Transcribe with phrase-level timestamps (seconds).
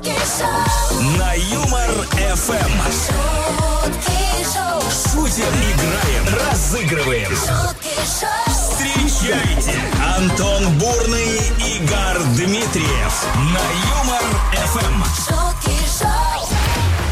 [0.00, 2.72] шутки шоу, На Юмор ФМ.
[2.90, 4.20] шутки
[4.54, 4.80] шоу,
[5.12, 7.30] Шутим, играем, разыгрываем.
[7.30, 9.78] шутки шоу, Встречайте
[10.16, 13.64] Антон Бурный, Игорь Дмитриев на
[13.98, 14.24] Юмор
[14.72, 15.04] ФМ.
[15.04, 15.49] шутки шоу,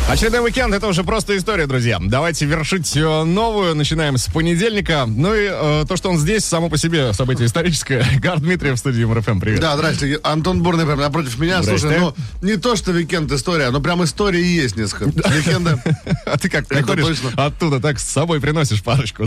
[0.08, 1.98] Очередной уикенд это уже просто история, друзья.
[2.00, 3.74] Давайте вершить э, новую.
[3.74, 5.04] Начинаем с понедельника.
[5.06, 8.02] Ну и э, то, что он здесь, само по себе событие историческое.
[8.18, 9.38] Гар Дмитриев в студии Юмор ФМ.
[9.38, 9.60] Привет.
[9.60, 10.18] Да, здрасте.
[10.22, 11.62] Антон Бурный прям напротив меня.
[11.62, 11.88] Здрасте.
[11.88, 15.28] Слушай, ну, не то, что викенд история, но прям истории и есть несколько.
[15.28, 15.78] Викенда.
[16.24, 19.24] А ты как приходишь оттуда, так с собой приносишь парочку.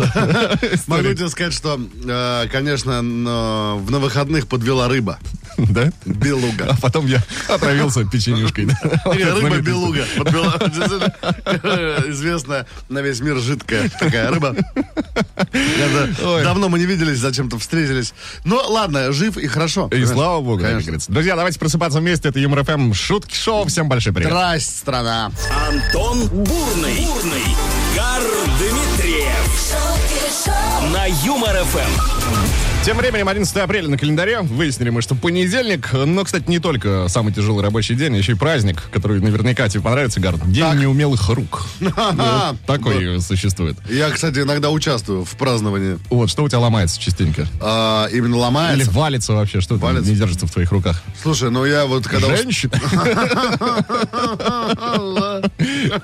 [0.88, 5.20] Могу тебе сказать, что, э, конечно, но в- на выходных подвела рыба.
[5.72, 5.92] Да?
[6.06, 6.68] Белуга.
[6.70, 8.68] А потом я отравился печенюшкой.
[8.84, 10.06] это Рыба белуга.
[10.18, 10.56] Подвела.
[12.10, 14.56] Известная на весь мир жидкая такая рыба.
[16.44, 18.14] Давно мы не виделись, зачем-то встретились.
[18.44, 19.88] Но ладно, жив и хорошо.
[19.92, 20.64] И слава богу.
[21.08, 22.30] Друзья, давайте просыпаться вместе.
[22.30, 22.94] Это Юмор ФМ.
[22.94, 23.66] Шутки шоу.
[23.68, 24.30] Всем большой привет.
[24.30, 25.32] Здрасте, страна.
[25.68, 27.56] Антон Бурный, Бурный,
[27.96, 28.22] Гар
[28.60, 29.42] Дмитриев
[30.92, 32.71] на Юмор ФМ.
[32.84, 34.42] Тем временем 11 апреля на календаре.
[34.42, 35.94] Выяснили мы, что понедельник.
[35.94, 40.20] Но, кстати, не только самый тяжелый рабочий день, еще и праздник, который наверняка тебе понравится,
[40.20, 40.52] Гард.
[40.52, 41.64] День неумелых рук.
[41.80, 43.78] Вот Такой существует.
[43.88, 46.00] Я, кстати, иногда участвую в праздновании.
[46.10, 47.46] Вот, что у тебя ломается частенько?
[47.60, 48.92] А, именно Или ломается.
[48.92, 50.10] валится вообще, что Валится.
[50.10, 51.04] не держится в твоих руках?
[51.22, 52.36] Слушай, ну я вот когда...
[52.36, 52.72] Женщина?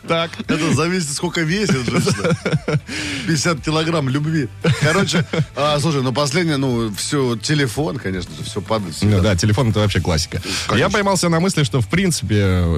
[0.08, 0.32] Так.
[0.48, 2.36] Это зависит, сколько весит женщина.
[3.28, 4.48] 50 килограмм любви.
[4.82, 8.96] Короче, а, слушай, ну последнее, ну, все, телефон, конечно же, все падает.
[9.02, 10.42] Ну да, телефон это вообще классика.
[10.76, 12.36] Я поймался на мысли, что в принципе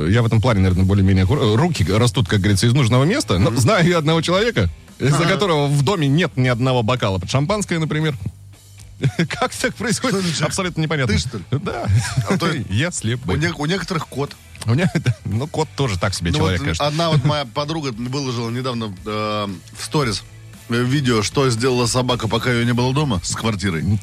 [0.10, 3.38] я в этом плане, наверное, более-менее руки растут, как говорится, из нужного места.
[3.40, 7.80] Но знаю я одного человека, из-за которого в доме нет ни одного бокала под шампанское,
[7.80, 8.16] например.
[9.30, 10.18] Как так происходит?
[10.18, 10.42] Что значит?
[10.44, 11.14] Абсолютно непонятно.
[11.14, 11.44] Ты, что ли?
[11.52, 11.88] Да.
[12.30, 13.38] А то- Если У, бы.
[13.38, 14.36] не- у некоторых кот.
[14.66, 14.92] У меня,
[15.24, 16.86] ну, кот тоже так себе Ну, человек, вот конечно.
[16.86, 20.22] одна вот моя подруга выложила недавно э, в сторис
[20.70, 23.84] видео, что сделала собака, пока ее не было дома с квартирой.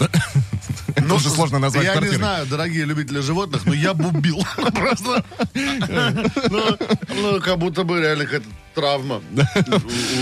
[0.96, 2.16] Это уже сложно назвать Я квартирой.
[2.16, 4.44] не знаю, дорогие любители животных, но я бы убил.
[4.74, 5.24] Просто.
[5.54, 6.76] Ну,
[7.20, 9.20] ну, как будто бы реально какая-то травма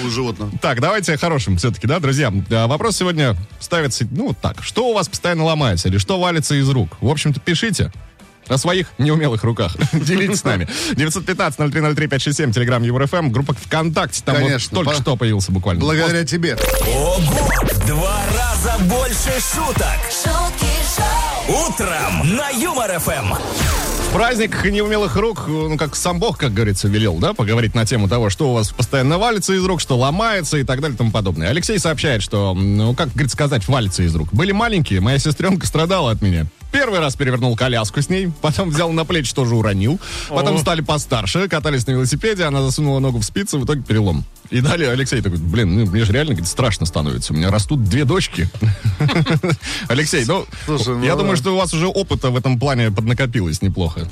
[0.04, 0.50] у- животного.
[0.60, 2.32] Так, давайте о хорошем все-таки, да, друзья?
[2.50, 4.62] А, Вопрос сегодня ставится, ну, так.
[4.62, 6.96] Что у вас постоянно ломается или что валится из рук?
[7.00, 7.92] В общем-то, пишите.
[8.48, 9.76] О своих неумелых руках.
[9.92, 10.68] Делитесь с нами.
[10.92, 14.22] 915-0303-567, Телеграм ЕвроФМ, группа ВКонтакте.
[14.24, 15.80] Там вот Конечно, только по- что появился буквально.
[15.80, 16.56] Благодаря тебе.
[16.94, 17.20] Ого!
[17.86, 19.98] Два раза больше шуток.
[20.10, 23.34] шутки шоу, Утром на Юмор ФМ.
[24.12, 28.30] Праздник неумелых рук, ну, как сам Бог, как говорится, велел, да, поговорить на тему того,
[28.30, 31.48] что у вас постоянно валится из рук, что ломается и так далее и тому подобное.
[31.48, 34.28] Алексей сообщает, что, ну, как, говорит, сказать, валится из рук.
[34.32, 36.46] Были маленькие, моя сестренка страдала от меня.
[36.74, 40.00] Первый раз перевернул коляску с ней, потом взял на плечи, тоже уронил.
[40.28, 44.24] Потом стали постарше, катались на велосипеде, она засунула ногу в спицы, в итоге перелом.
[44.50, 47.32] И далее Алексей такой, блин, ну, мне же реально говорит, страшно становится.
[47.32, 48.48] У меня растут две дочки.
[49.88, 51.20] Алексей, ну, ну я да.
[51.20, 54.08] думаю, что у вас уже опыта в этом плане поднакопилось неплохо.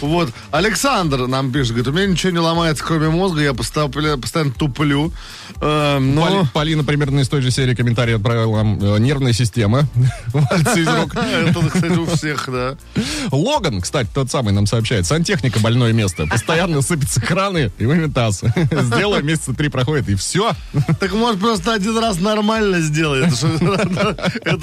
[0.00, 0.30] Вот.
[0.50, 5.12] Александр нам пишет, говорит, у меня ничего не ломается, кроме мозга, я постоянно, туплю.
[5.60, 6.22] Э, но...
[6.26, 8.78] Поли- Полина примерно из той же серии комментарий отправила нам.
[8.80, 9.88] э, Нервная система.
[10.28, 11.14] Валится из рук.
[11.14, 12.76] Это, кстати, у всех, да.
[13.30, 15.06] Логан, кстати, тот самый нам сообщает.
[15.06, 16.26] Сантехника больное место.
[16.26, 18.52] Постоянно сыпятся краны и вымитаться.
[18.82, 20.52] Сделай, месяца три проходит, и все.
[21.00, 23.24] Так может просто один раз нормально сделай.
[23.26, 23.36] Это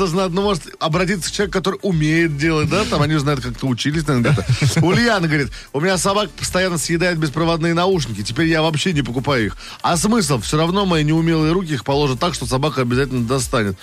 [0.07, 2.83] же надо, ну, может, обратиться к человеку, который умеет делать, да?
[2.85, 4.85] Там они знают, как-то учились, наверное, где-то.
[4.85, 9.57] Ульяна говорит, у меня собака постоянно съедает беспроводные наушники, теперь я вообще не покупаю их.
[9.81, 10.39] А смысл?
[10.41, 13.77] Все равно мои неумелые руки их положат так, что собака обязательно достанет.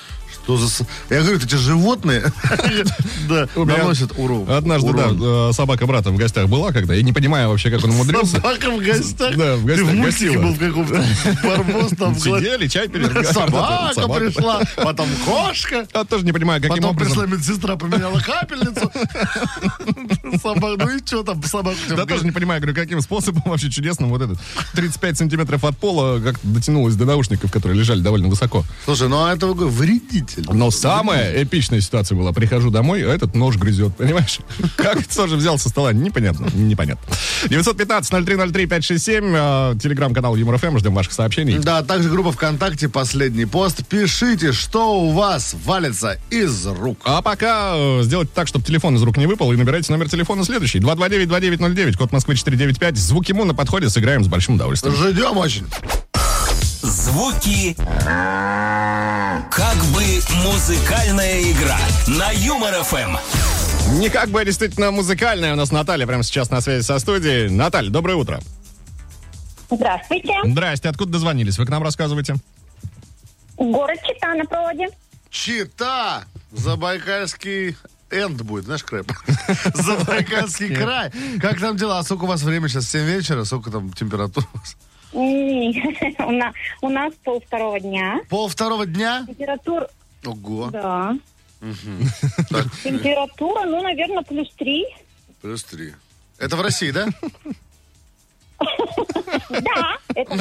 [0.44, 0.84] Что за...
[1.08, 2.24] Я говорю, эти животные,
[3.54, 4.50] наносят урон.
[4.50, 6.94] Однажды, да, э, собака брата в гостях была когда.
[6.94, 8.36] Я не понимаю вообще, как он умудрился.
[8.36, 9.36] Собака в гостях?
[9.36, 11.04] Да, в гостях Ты в мультике был в каком-то
[11.44, 12.14] барбос там.
[12.18, 13.04] Сидели, чай пили.
[13.32, 15.86] Собака пришла, потом кошка.
[15.94, 17.38] Я тоже не понимаю, каким Потом пришла образом.
[17.38, 18.90] медсестра, поменяла капельницу.
[20.42, 21.76] Собака, ну и что там, собака?
[21.90, 24.38] Да тоже не понимаю, говорю, каким способом вообще чудесным вот этот
[24.74, 28.64] 35 сантиметров от пола как дотянулась до наушников, которые лежали довольно высоко.
[28.84, 29.68] Слушай, ну а это говорю,
[30.36, 30.56] вредитель.
[30.56, 32.32] Но самая эпичная ситуация была.
[32.32, 34.40] Прихожу домой, а этот нож грызет, понимаешь?
[34.76, 37.12] Как тоже взял со стола, непонятно, непонятно.
[37.44, 41.58] 915-0303-567, э, телеграм-канал Юмор ФМ, ждем ваших сообщений.
[41.58, 43.86] Да, также группа ВКонтакте, последний пост.
[43.86, 46.98] Пишите, что у вас валится из рук.
[47.04, 50.44] А пока э, сделайте так, чтобы телефон из рук не выпал, и набирайте номер телефона
[50.44, 50.78] следующий.
[50.78, 52.96] 229-2909, код Москвы 495.
[52.96, 54.94] Звук ему на подходе, сыграем с большим удовольствием.
[54.94, 55.66] Ждем очень.
[56.82, 57.76] Звуки
[59.50, 60.02] как бы
[60.44, 63.16] музыкальная игра на Юмор ФМ.
[64.00, 65.52] Не как бы действительно музыкальная.
[65.52, 67.48] У нас Наталья прямо сейчас на связи со студией.
[67.50, 68.40] Наталья, доброе утро.
[69.70, 70.34] Здравствуйте.
[70.44, 71.56] Здрасте, откуда дозвонились?
[71.56, 72.34] Вы к нам рассказываете?
[73.56, 74.88] Город Чита на проводе.
[75.30, 76.24] Чита!
[76.50, 77.76] Забайкальский
[78.10, 79.12] энд будет, знаешь, крэп.
[79.74, 81.12] Забайкальский край.
[81.40, 82.00] Как там дела?
[82.00, 82.88] А сколько у вас время сейчас?
[82.88, 83.44] 7 вечера?
[83.44, 84.48] Сколько там температура?
[85.12, 88.20] у нас пол второго дня.
[88.28, 89.24] Пол второго дня?
[89.26, 89.88] Температура,
[90.24, 90.70] Ого.
[90.70, 91.16] да.
[92.82, 94.86] Температура, ну, наверное, плюс три.
[95.42, 95.94] плюс три.
[96.38, 97.06] Это в России, да?
[99.48, 100.34] Да, это.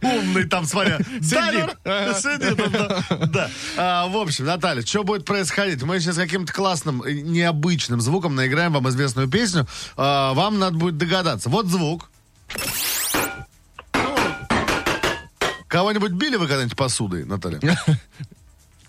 [0.00, 0.98] Умный там, смотря.
[1.20, 1.76] Сидит.
[1.84, 3.50] Да, Сидит он, да.
[3.76, 5.82] А, В общем, Наталья, что будет происходить?
[5.82, 9.66] Мы сейчас каким-то классным, необычным звуком наиграем вам известную песню.
[9.96, 11.48] А, Вам надо будет догадаться.
[11.50, 12.10] Вот звук.
[15.68, 17.60] Кого-нибудь били вы когда-нибудь посудой, Наталья?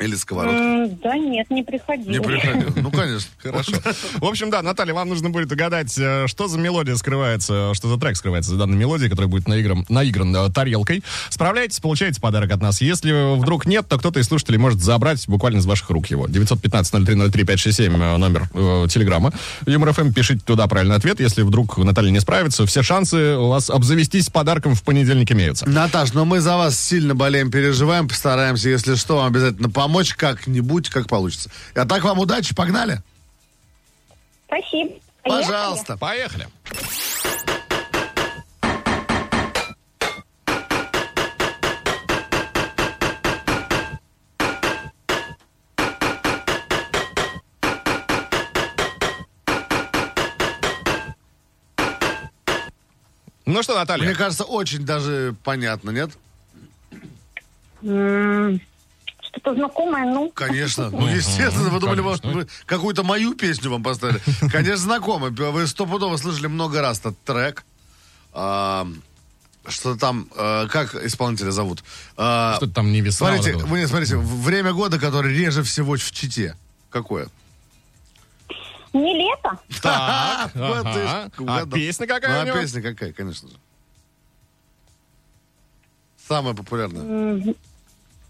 [0.01, 0.59] Или сковородкой?
[0.61, 2.17] М, Да нет, не приходилось.
[2.17, 2.73] Не приходил.
[2.75, 3.29] Ну, конечно.
[3.37, 3.73] Хорошо.
[4.17, 7.97] В общем, да, Наталья, вам нужно будет угадать, э, что за мелодия скрывается, что за
[7.99, 11.03] трек скрывается за данной мелодией, которая будет наигран, наигран э, тарелкой.
[11.29, 12.81] Справляетесь, получаете подарок от нас.
[12.81, 16.27] Если вдруг нет, то кто-то из слушателей может забрать буквально из ваших рук его.
[16.27, 19.31] 915-0303-567 э, номер э, телеграмма.
[19.65, 21.19] Юмор ФМ, пишите туда правильный ответ.
[21.19, 25.67] Если вдруг Наталья не справится, все шансы у вас обзавестись подарком в понедельник имеются.
[25.69, 30.89] Наташ, но мы за вас сильно болеем, переживаем, постараемся, если что, вам обязательно помочь как-нибудь,
[30.89, 31.51] как получится.
[31.75, 33.01] А так вам удачи, погнали.
[34.45, 34.93] Спасибо.
[35.21, 35.43] Поехали.
[35.43, 35.97] Пожалуйста.
[35.97, 36.47] Поехали.
[53.45, 54.05] Ну что, Наталья?
[54.05, 56.11] Мне кажется, очень даже понятно, нет?
[59.31, 60.29] Что-то знакомое, ну.
[60.31, 60.89] Конечно.
[60.91, 64.19] Ну, естественно, вы думали, может, мы какую-то мою песню вам поставили.
[64.51, 65.31] Конечно, знакомый.
[65.31, 67.63] Вы стопудово слышали много раз этот трек.
[68.33, 68.87] А,
[69.67, 71.83] Что там, э, как исполнителя зовут?
[72.17, 73.27] А, Что-то там не весна.
[73.35, 76.55] Смотрите, вот вы не смотрите, время года, которое реже всего в Чите.
[76.89, 77.27] Какое?
[78.93, 79.57] Не лето.
[79.81, 81.07] Так, Вот ты ж.
[81.07, 81.67] А угадал.
[81.71, 82.57] песня какая Ну, у а него?
[82.59, 83.55] песня какая, конечно же.
[86.27, 87.01] Самая популярная.
[87.01, 87.55] М,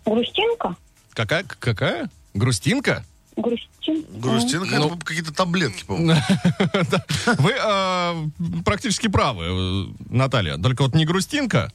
[0.06, 0.76] Грустинка.
[1.14, 1.44] Какая?
[1.44, 2.10] Какая?
[2.34, 3.04] Грустинка?
[3.36, 4.12] Грустинка.
[4.12, 4.88] Грустинка, Ну.
[4.96, 6.14] это какие-то таблетки, по-моему.
[7.40, 10.58] Вы э, практически правы, э, Наталья.
[10.58, 11.72] Только вот не грустинка.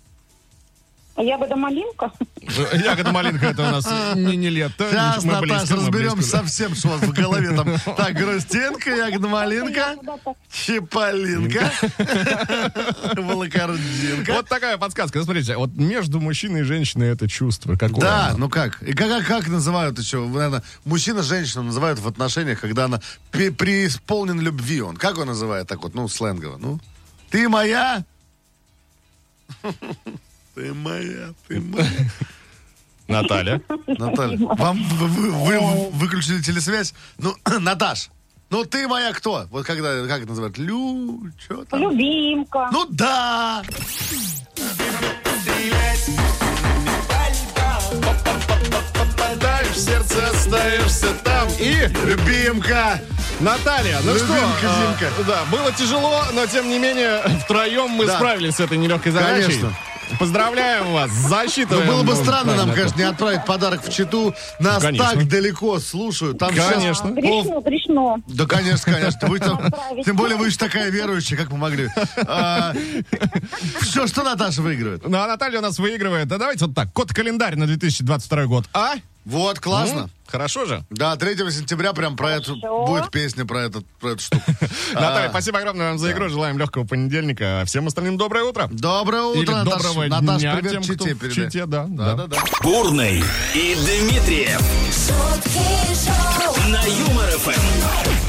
[1.19, 2.13] Ягода малинка.
[2.75, 4.89] Ягода малинка это у нас не, не лето.
[4.91, 6.37] Сейчас, Мы Наташа, близко, мы разберемся близко.
[6.39, 7.69] со всем, что у вас в голове там.
[7.97, 10.35] Так, грустинка, ягода малинка, Куда-то.
[10.53, 11.73] чиполинка,
[13.17, 14.33] волокординка.
[14.35, 15.19] Вот такая подсказка.
[15.19, 18.01] Ну, Смотрите, вот между мужчиной и женщиной это чувство какое?
[18.01, 18.39] Да, оно?
[18.39, 18.83] ну как?
[18.83, 20.21] И как, как, как называют еще?
[20.27, 24.83] Наверное, мужчина женщину называют в отношениях, когда она преисполнен любви.
[24.83, 26.59] Он как он называет так вот, ну, сленгово?
[26.59, 26.79] Ну,
[27.31, 28.05] ты моя?
[30.56, 31.87] Ты моя, ты моя.
[33.08, 33.61] Наталья.
[33.87, 35.31] Наталья, вам вы, вы-
[35.61, 36.94] вы выключили телесвязь?
[37.19, 38.08] Ну, Наташ,
[38.49, 39.47] ну ты моя кто?
[39.50, 40.56] Вот когда, как это называют?
[40.56, 41.79] Лю, что там?
[41.81, 42.69] Любимка.
[42.73, 43.62] Ну да!
[48.94, 51.49] Попадаешь в сердце, остаешься там.
[51.58, 53.00] И Любимка!
[53.41, 55.12] Наталья, ну Любимка, что, а, Зинка.
[55.26, 58.17] да, было тяжело, но тем не менее втроем мы Да.
[58.17, 59.43] справились с этой нелегкой задачей.
[59.46, 59.77] Конечно.
[60.19, 61.86] Поздравляем вас, Ну, засчитываем.
[61.89, 64.34] было бы ну, странно нам, конечно, не отправить подарок в Читу.
[64.60, 65.10] Нас Конечно.
[65.10, 66.39] так далеко слушают.
[66.39, 67.08] Там сейчас- Конечно.
[67.08, 68.17] Грешно, грешно.
[68.29, 69.29] Да, конечно, конечно.
[69.29, 69.60] Вы там-
[70.05, 71.89] тем более вы же такая верующая, как мы могли.
[72.27, 72.72] А,
[73.82, 75.06] Что, что Наташа выигрывает?
[75.06, 76.29] Ну, а Наталья у нас выигрывает.
[76.29, 78.65] Да давайте вот так, код-календарь на 2022 год.
[78.72, 78.94] А?
[79.27, 79.99] Вот, классно.
[80.03, 80.11] М?
[80.29, 80.85] Хорошо же.
[80.89, 82.56] Да, 3 сентября прям про эту
[82.87, 84.45] будет песня про, этот, про эту штуку.
[84.95, 86.29] Наталья, А, спасибо огромное вам за игру.
[86.29, 87.65] Желаем легкого понедельника.
[87.67, 88.69] Всем остальным доброе утро.
[88.71, 89.83] Доброе утро, Наташ.
[89.83, 91.45] доброго Наташ, дня привет тем, кто Чите в передай.
[91.47, 92.27] Чите, да, Да, да.
[92.29, 92.37] да.
[92.63, 93.19] Бурный
[93.55, 94.63] и Дмитриев
[96.69, 98.26] на Юмор ФМ.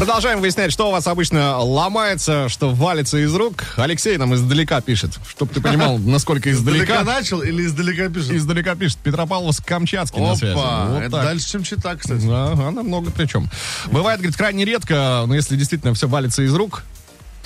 [0.00, 3.64] Продолжаем выяснять, что у вас обычно ломается, что валится из рук.
[3.76, 5.18] Алексей нам издалека пишет.
[5.28, 7.04] Чтоб ты понимал, насколько Издалека издалека.
[7.04, 8.30] начал или издалека пишет?
[8.30, 8.96] Издалека пишет.
[9.04, 10.54] Петропавловск-Камчатский на связи.
[10.54, 11.24] Опа, Вот это так.
[11.24, 12.24] дальше, чем Чита, кстати.
[12.24, 13.50] Да, она много причем.
[13.92, 16.82] Бывает, говорит, крайне редко, но если действительно все валится из рук,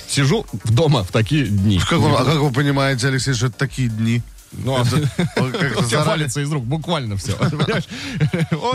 [0.07, 1.81] сижу дома в такие дни.
[1.89, 4.21] Как вы- а как вы понимаете, Алексей, что это такие дни?
[4.57, 4.85] Ну, а у
[5.83, 7.37] тебя валится из рук, буквально все.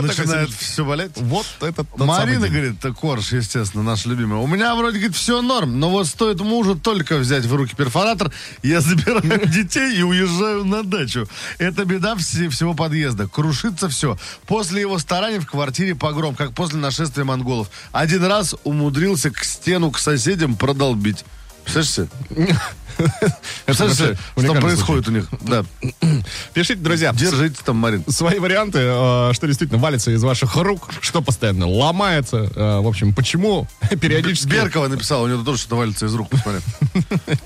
[0.01, 1.11] Начинает все болеть.
[1.17, 4.39] Вот этот тот Марина говорит, «Так Корж, естественно, наш любимый.
[4.39, 8.31] У меня вроде, говорит, все норм, но вот стоит мужу только взять в руки перфоратор,
[8.63, 11.27] я забираю детей и уезжаю на дачу.
[11.57, 13.27] Это беда все- всего подъезда.
[13.27, 14.17] Крушится все.
[14.45, 17.69] После его стараний в квартире погром, как после нашествия монголов.
[17.91, 21.25] Один раз умудрился к стену к соседям продолбить.
[21.63, 22.59] Представляешь
[23.71, 25.27] что происходит у них?
[25.41, 25.63] Да.
[26.53, 28.03] Пишите, друзья, Держите там, Марин.
[28.07, 32.49] свои варианты, э, что действительно валится из ваших рук, что постоянно ломается.
[32.55, 33.67] э, В общем, почему
[34.01, 34.49] периодически...
[34.49, 36.61] Беркова написала, у него тоже что-то валится из рук, посмотри.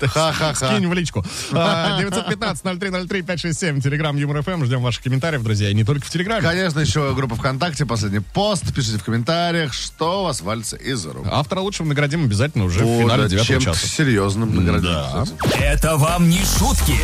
[0.00, 0.54] Ха-ха-ха.
[0.54, 1.24] Скинь в личку.
[1.52, 4.64] А, 915-0303-567, Телеграм Юмор ФМ.
[4.64, 5.70] Ждем ваших комментариев, друзья.
[5.70, 6.42] И не только в Телеграме.
[6.42, 8.64] Конечно, еще группа ВКонтакте, последний пост.
[8.74, 11.26] Пишите в комментариях, что у вас валится из рук.
[11.30, 13.86] Автора лучшего наградим обязательно уже в финале девятого часа.
[13.86, 15.35] серьезным наградим.
[15.60, 16.98] Это вам не шутки.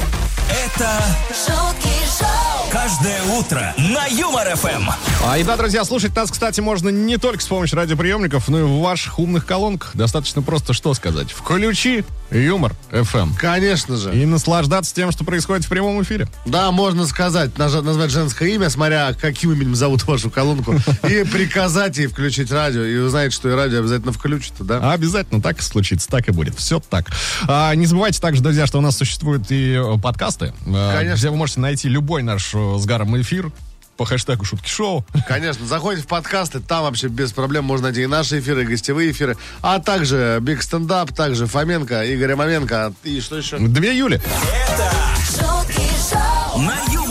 [0.48, 0.90] Это
[1.28, 4.88] шутки шоу, каждое утро на Юмор ФМ.
[5.25, 8.62] А и да, друзья, слушать нас, кстати, можно не только с помощью радиоприемников, но и
[8.62, 9.92] в ваших умных колонках.
[9.95, 11.31] Достаточно просто что сказать.
[11.33, 13.31] Включи Юмор FM.
[13.38, 14.14] Конечно же.
[14.14, 16.28] И наслаждаться тем, что происходит в прямом эфире.
[16.47, 20.75] Да, можно сказать, назвать женское имя, смотря каким именем зовут вашу колонку,
[21.09, 24.92] и приказать ей включить радио, и узнать, что и радио обязательно включит, да?
[24.92, 26.57] Обязательно так и случится, так и будет.
[26.57, 27.11] Все так.
[27.49, 31.19] А, не забывайте также, друзья, что у нас существуют и э, подкасты, э, Конечно.
[31.19, 33.50] где вы можете найти любой наш э, с Гаром эфир
[33.97, 35.04] по хэштегу Шутки Шоу.
[35.28, 39.11] Конечно, заходите в подкасты, там вообще без проблем можно найти и наши эфиры, и гостевые
[39.11, 43.59] эфиры, а также Big Стендап, также Фоменко, Игоря Маменко, и что еще?
[43.59, 44.21] 2 июля.
[45.18, 47.01] шутки шоу, На ФМ.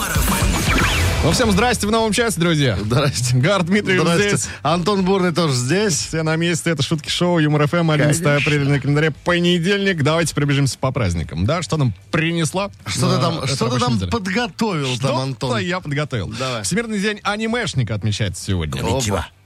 [1.23, 2.75] Ну, всем здрасте в новом часе, друзья.
[2.81, 3.37] Здрасте.
[3.37, 4.37] Гар Дмитриев Здрасте.
[4.37, 4.49] здесь.
[4.63, 5.93] Антон Бурный тоже здесь.
[5.93, 6.71] Все на месте.
[6.71, 9.11] Это Шутки Шоу, Юмор ФМ, 11 апреля на календаре.
[9.23, 10.01] Понедельник.
[10.01, 11.45] Давайте пробежимся по праздникам.
[11.45, 12.71] Да, что нам принесла?
[12.87, 14.09] Что ты там, эта что ты там неделя?
[14.09, 15.57] подготовил там, Что-то Антон?
[15.59, 16.27] я подготовил.
[16.39, 16.63] Давай.
[16.63, 18.81] Всемирный день анимешника отмечается сегодня.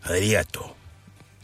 [0.05, 0.74] Ариату.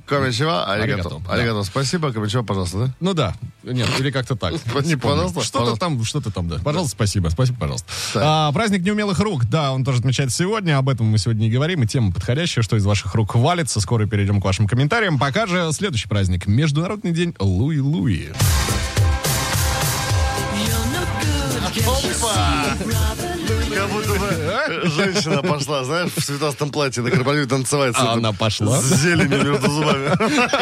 [0.05, 1.63] Комичева, Аригато, аригато.
[1.63, 2.93] спасибо, Комичева, пожалуйста, да?
[2.99, 3.35] Ну да.
[3.63, 4.53] Нет, или как-то так.
[4.85, 6.59] Не пожалуйста, Что-то там, что-то там, да.
[6.59, 7.29] Пожалуйста, спасибо.
[7.29, 7.87] Спасибо, пожалуйста.
[8.15, 10.77] А, праздник неумелых рук, да, он тоже отмечается сегодня.
[10.77, 11.83] Об этом мы сегодня и говорим.
[11.83, 13.79] И тема подходящая, что из ваших рук валится.
[13.79, 15.19] Скоро перейдем к вашим комментариям.
[15.19, 16.47] Пока же следующий праздник.
[16.47, 18.29] Международный день Луи-Луи.
[21.73, 23.40] Как
[23.87, 27.95] будто бы э, женщина пошла, знаешь, в цветастом платье на корпоративе танцевать.
[27.97, 28.79] А она пошла?
[28.81, 30.09] С зеленью между зубами.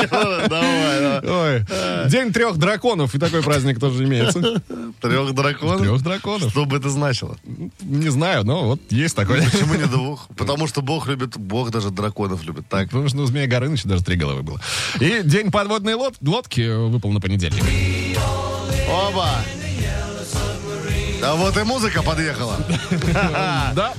[0.09, 1.19] Давай, давай.
[1.59, 3.15] Ой, день трех драконов.
[3.15, 4.61] И такой праздник тоже имеется.
[5.01, 5.81] Трех драконов?
[5.81, 6.51] Трех драконов.
[6.51, 7.38] Что бы это значило?
[7.81, 9.41] Не знаю, но вот есть такой.
[9.43, 10.27] Почему не двух?
[10.38, 12.67] Потому что Бог любит, Бог даже драконов любит.
[12.69, 12.88] Так.
[12.89, 14.59] Потому что у Змея Горыныча даже три головы было.
[14.99, 17.63] И день подводной лод- лодки выпал на понедельник.
[18.89, 19.29] Оба!
[21.21, 22.55] А вот и музыка подъехала.
[23.75, 23.93] Да?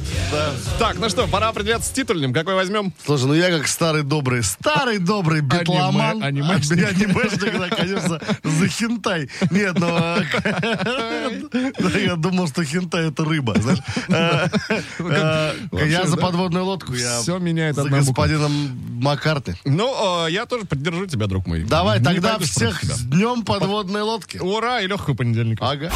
[0.78, 2.32] Так, ну что, пора определяться с титульным.
[2.32, 2.92] Какой возьмем?
[3.04, 6.22] Слушай, ну я как старый добрый, старый добрый битломан.
[6.22, 6.88] Аниме- анимешник.
[6.90, 9.28] Анимешник, да, конечно, за хентай.
[9.50, 9.88] Нет, ну...
[11.98, 13.78] Я думал, что хентай это рыба, знаешь.
[14.08, 14.48] Э,
[14.98, 18.52] э, Я за подводную лодку, я Всё меняет за господином
[19.00, 19.54] Маккартни.
[19.64, 21.64] Ну, э, я тоже поддержу тебя, друг мой.
[21.64, 24.38] Давай, тогда всех с днем подводной лодки.
[24.38, 25.68] Ура и легкого понедельника.
[25.68, 25.90] Ага.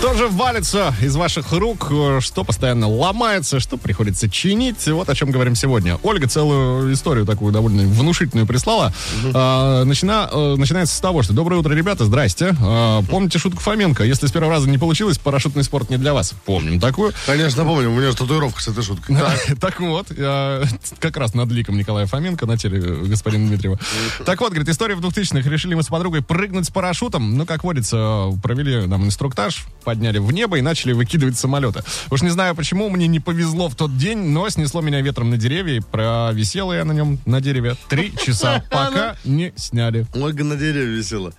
[0.00, 5.14] Что же валится из ваших рук, э, что постоянно ломается, что приходится чинить, вот о
[5.14, 5.98] чем говорим сегодня.
[6.02, 8.94] Ольга целую историю такую довольно внушительную прислала.
[9.34, 12.56] А, начина- э, начинается с того, что «Доброе утро, ребята, здрасте.
[12.62, 14.02] А, помните шутку Фоменко?
[14.02, 16.32] Если с первого раза не получилось, парашютный спорт не для вас».
[16.46, 17.12] Помним такую.
[17.26, 19.18] Конечно, помню, у меня же татуировка с этой шуткой.
[19.60, 20.62] Так, вот, я
[20.98, 23.78] как раз над ликом Николая Фоменко на теле э, господина Дмитриева.
[24.24, 25.48] Так вот, говорит, история в 2000-х.
[25.50, 27.36] Решили мы с подругой прыгнуть с парашютом.
[27.36, 31.82] Ну, как водится, провели нам инструктаж, подняли в небо и начали выкидывать с самолета.
[32.12, 35.36] Уж не знаю, почему мне не повезло в тот день, но снесло меня ветром на
[35.36, 40.06] деревья, и провисела я на нем, на дереве, три часа, пока не сняли.
[40.14, 41.32] Ольга на дереве висела.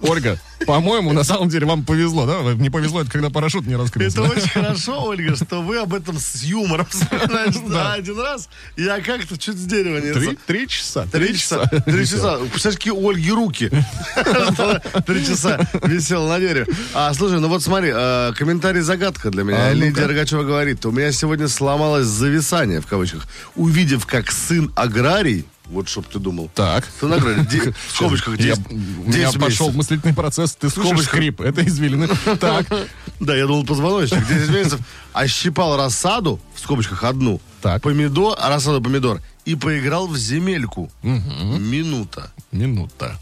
[0.00, 2.54] Ольга, по-моему, на самом деле вам повезло, да?
[2.54, 4.20] Не повезло, это когда парашют не раскрылся.
[4.20, 7.60] Это очень хорошо, Ольга, что вы об этом с юмором вспоминаете.
[7.68, 10.36] Да, один раз я как-то чуть с дерева не...
[10.46, 11.06] Три, часа.
[11.10, 11.66] Три часа.
[11.84, 12.38] Три часа.
[12.38, 13.70] Представляешь, какие Ольги руки.
[15.06, 16.66] Три часа висел на дереве.
[16.94, 19.66] А, слушай, ну вот смотри, э, комментарий загадка для меня.
[19.68, 19.72] А.
[19.72, 23.26] Лидия Рогачева говорит, у меня сегодня сломалось зависание, в кавычках,
[23.56, 26.84] увидев, как сын аграрий, вот чтоб ты думал, Так.
[27.00, 30.54] де- в скобочках, Я- 10 у меня 10 пошел мыслительный процесс.
[30.54, 31.40] Ты слышишь скрип?
[31.40, 32.08] Это извилины.
[32.40, 32.66] Так.
[33.20, 34.26] Да, я думал позвоночник.
[34.26, 34.80] 10 месяцев.
[35.12, 37.82] Ощипал рассаду, в скобочках одну, Так.
[37.82, 40.90] помидор, а рассаду помидор, и поиграл в земельку.
[41.02, 42.30] Минута.
[42.52, 43.18] Минута.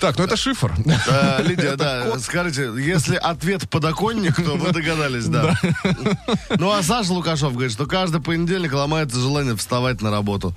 [0.00, 0.72] Так, ну это шифр.
[0.84, 5.58] Да, Лидия, да, скажите, если ответ подоконник, то вы догадались, да.
[6.58, 10.54] Ну, а Саша Лукашов говорит, что каждый понедельник ломается желание вставать на работу.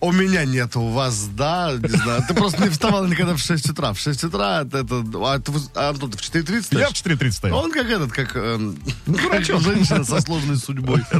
[0.00, 2.22] У меня нет, у вас, да, не знаю.
[2.26, 3.92] Ты просто не вставал никогда в 6 утра.
[3.92, 4.84] В 6 утра это...
[5.14, 7.18] а, а, ты в 4.30 Я в стоишь?
[7.18, 7.56] 4.30 стою.
[7.56, 11.00] Он как этот, как, эм, как женщина со сложной судьбой.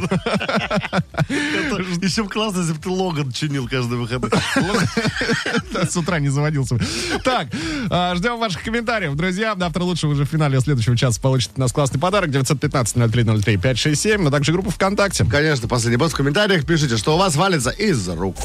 [1.29, 4.29] Еще классно, если бы ты Логан чинил каждый выходный.
[5.73, 6.77] Да, С утра не заводился.
[7.25, 7.47] Так,
[7.89, 9.15] а, ждем ваших комментариев.
[9.15, 12.29] Друзья, завтра лучше уже в финале следующего часа получит у нас классный подарок.
[12.29, 15.25] 915-0303-567, а также группу ВКонтакте.
[15.25, 18.37] Конечно, последний босс в комментариях пишите, что у вас валится из рук.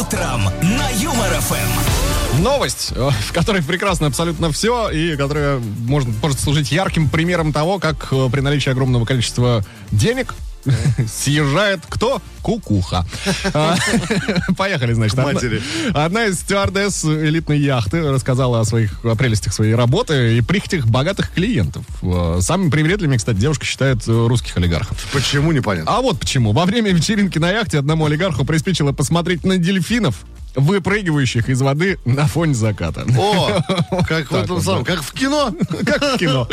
[0.00, 2.42] Утром на Юмор ФМ.
[2.42, 7.78] Новость, э, в которой прекрасно абсолютно все, и которая может, может служить ярким примером того,
[7.78, 10.34] как э, при наличии огромного количества денег
[11.06, 12.20] съезжает кто?
[12.42, 13.04] Кукуха.
[13.52, 13.76] А,
[14.56, 15.16] Поехали, значит.
[15.16, 15.62] Матери.
[15.92, 21.32] Одна из стюардесс элитной яхты рассказала о своих о прелестях своей работы и прихотях богатых
[21.32, 21.84] клиентов.
[22.02, 25.06] Э, Самыми привередливыми, кстати, девушка считает э, русских олигархов.
[25.12, 25.90] Почему, непонятно.
[25.94, 26.52] А вот почему.
[26.52, 32.26] Во время вечеринки на яхте одному олигарху приспичило посмотреть на дельфинов, выпрыгивающих из воды на
[32.26, 33.04] фоне заката.
[33.18, 33.60] О,
[34.08, 34.94] как в Так этом вот, самом, да.
[34.94, 35.54] как в кино.
[35.84, 36.48] Как в кино.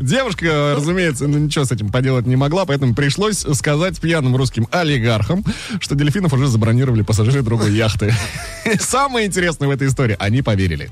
[0.00, 5.44] Девушка, разумеется, ну, ничего с этим поделать не могла, поэтому пришлось сказать пьяным русским олигархам,
[5.80, 8.14] что дельфинов уже забронировали пассажиры другой яхты.
[8.80, 10.90] Самое интересное в этой истории, они поверили.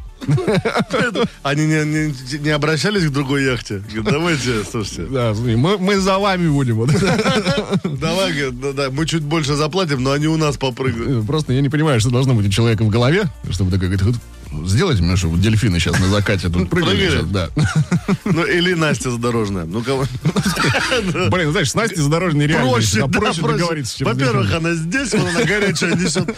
[1.42, 3.82] Они не, не- не обращались к другой яхте.
[3.92, 6.78] Говорят, Давайте, слушайте, Да, мы, мы за вами будем.
[7.98, 11.26] Давай, да, да, мы чуть больше заплатим, но они у нас попрыгают.
[11.26, 14.16] Просто я не понимаю, что должно быть человека в голове, чтобы такой говорит, «Вот
[14.66, 17.08] сделайте мне, чтобы дельфины сейчас на закате тут прыгали.
[17.10, 17.48] Сейчас», Да.
[18.24, 19.64] Ну, или Настя задорожная.
[19.64, 20.04] Ну, кого?
[21.30, 22.70] Блин, знаешь, с Настей задорожной реально.
[22.72, 26.28] Проще, да, проще договориться, Во-первых, она здесь, вот она горячая несет.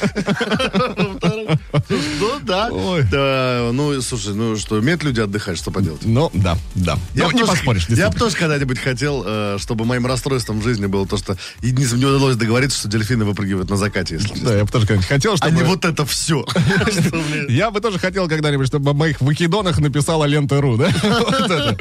[2.21, 2.69] Ну, да.
[3.11, 6.01] Да, Ну, слушай, ну что, умеют люди отдыхать, что поделать?
[6.05, 6.99] Ну, да, да.
[7.15, 10.65] Я Ну, не тоже- поспоришь, Я бы тоже когда-нибудь хотел, э, чтобы моим расстройством в
[10.65, 14.39] жизни было то, что единственное, мне удалось договориться, что дельфины выпрыгивают на закате, если.
[14.45, 15.53] Да, я бы тоже хотел, А чтобы...
[15.53, 16.45] не вот это все.
[17.49, 20.91] Я бы тоже хотел когда-нибудь, чтобы о моих выкидонах написала лента.ру, да?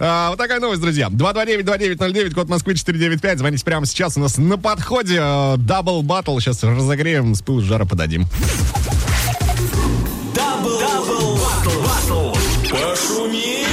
[0.00, 1.08] А, Вот такая новость, друзья.
[1.08, 3.38] 229-2909, код Москвы 495.
[3.38, 4.16] Звоните прямо сейчас.
[4.16, 5.20] У нас на подходе
[5.58, 6.38] double battle.
[6.38, 8.26] Сейчас разогреем, с пылу жара подадим.
[10.34, 11.36] Double, battle,
[11.82, 12.38] battle.
[12.70, 13.63] Пошумим.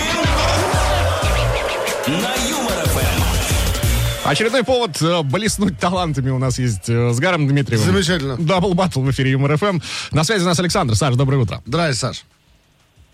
[4.31, 7.85] Очередной повод э, блеснуть талантами у нас есть э, с Гаром Дмитриевым.
[7.85, 8.37] Замечательно.
[8.37, 9.79] Double battle в эфире Юмор ФМ.
[10.11, 10.95] На связи у нас Александр.
[10.95, 11.61] Саш, доброе утро.
[11.65, 12.23] Здрасте, Саш.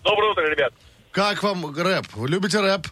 [0.04, 0.72] Доброе утро, ребят.
[1.10, 2.06] Как вам рэп?
[2.14, 2.86] Вы любите рэп?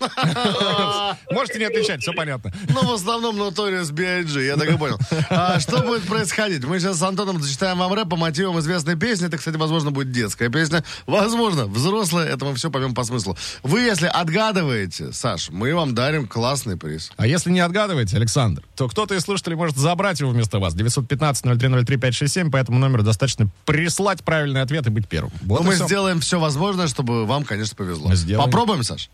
[1.30, 2.52] Можете не отвечать, все понятно.
[2.68, 4.98] Ну, в основном Notorious B.I.G., я так и понял.
[5.30, 6.64] А что будет происходить?
[6.64, 9.26] Мы сейчас с Антоном зачитаем вам рэп по мотивам известной песни.
[9.26, 10.84] Это, кстати, возможно, будет детская песня.
[11.06, 12.26] Возможно, взрослая.
[12.26, 13.36] Это мы все поймем по смыслу.
[13.62, 17.12] Вы, если отгадываете, Саш, мы вам дарим классный приз.
[17.16, 20.74] А если не отгадываете, Александр, то кто-то из слушателей может забрать его вместо вас.
[20.74, 25.32] 915-0303-567, по этому номеру достаточно прислать правильный ответ и быть первым.
[25.42, 25.86] Вот Но и мы всё.
[25.86, 28.14] сделаем все возможное, чтобы вам, конечно, повезло.
[28.14, 28.44] Сделаем.
[28.44, 29.10] Попробуем, Саш?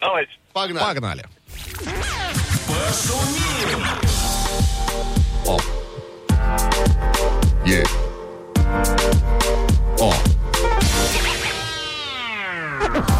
[0.00, 0.30] Давайте.
[0.52, 0.84] Погнали.
[0.84, 1.22] Погнали.
[5.46, 5.58] О.
[7.66, 7.84] Е.
[10.00, 10.12] О,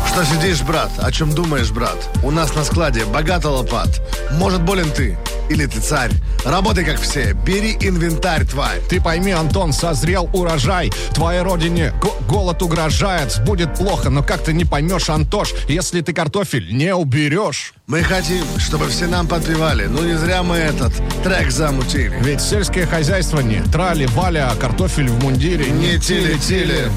[0.09, 0.90] Что сидишь, брат?
[0.98, 1.96] О чем думаешь, брат?
[2.22, 4.00] У нас на складе богатый лопат.
[4.33, 5.16] Может, болен ты?
[5.48, 6.11] Или ты царь?
[6.44, 7.33] Работай, как все.
[7.33, 8.81] Бери инвентарь, тварь.
[8.88, 10.90] ты пойми, Антон, созрел урожай.
[11.14, 13.40] Твоей родине го- голод угрожает.
[13.44, 17.72] Будет плохо, но как ты не поймешь, Антош, если ты картофель не уберешь?
[17.87, 19.87] Мы хотим, чтобы все нам подпевали.
[19.87, 22.18] Ну, не зря мы этот трек замутили.
[22.22, 26.90] Ведь сельское хозяйство не трали-валя, а картофель в мундире Не тили-тили.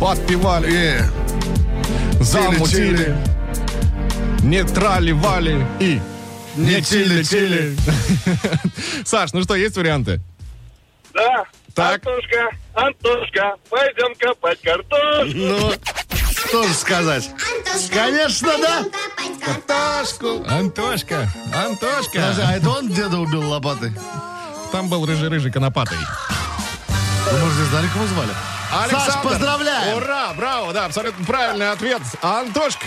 [0.00, 1.10] Подпевали, Е.
[2.20, 3.16] замутили,
[4.42, 6.00] не трали-вали и
[6.56, 7.76] Не тили-тили.
[9.04, 10.20] Саш, ну что, есть варианты?
[11.12, 11.44] Да.
[11.74, 12.06] Так.
[12.06, 15.32] Антошка, Антошка, пойдем копать картошку.
[15.34, 15.72] Ну,
[16.48, 17.30] что же сказать?
[17.92, 18.84] Конечно, да.
[19.46, 20.44] Антошку.
[20.48, 22.12] Антошка, Антошка.
[22.12, 23.92] Подожди, а это он деда убил лопатой?
[24.72, 25.98] Там был рыжий-рыжий конопатый.
[27.30, 28.06] Вы, может, не знали, кого
[28.76, 28.90] звали?
[28.90, 29.96] Саш, поздравляем!
[29.96, 32.02] Ура, браво, да, абсолютно правильный ответ.
[32.22, 32.86] Антошка.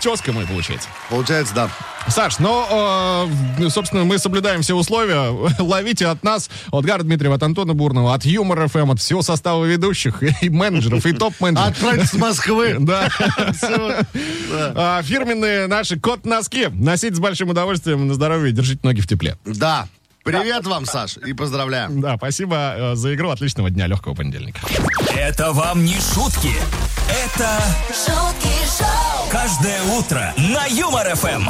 [0.00, 0.88] Тезка мой, получается.
[1.08, 1.70] Получается, да.
[2.08, 3.26] Саш, ну,
[3.58, 5.30] э, собственно, мы соблюдаем все условия.
[5.58, 9.64] Ловите от нас, от Гара Дмитриева, от Антона Бурного, от Юмор ФМ, от всего состава
[9.64, 11.70] ведущих и менеджеров, и топ-менеджеров.
[11.70, 12.76] Отправить с Москвы.
[12.78, 13.08] Да.
[14.74, 16.68] А, Фирменные наши кот-носки.
[16.72, 19.36] Носите с большим удовольствием на здоровье держите ноги в тепле.
[19.44, 19.88] Да.
[20.26, 22.00] Привет вам, Саш, и поздравляем.
[22.00, 23.30] Да, спасибо э, за игру.
[23.30, 24.60] Отличного дня, легкого понедельника.
[25.16, 26.50] Это вам не шутки.
[27.08, 27.48] Это
[27.90, 31.48] шутки шоу, каждое утро на Юмор ФМ.